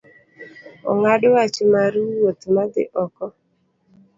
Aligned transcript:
Ong’ad 0.91 1.23
wach 1.33 1.57
mar 1.71 1.93
wuoth 2.13 2.43
madhi 2.53 2.83
oko 3.03 3.25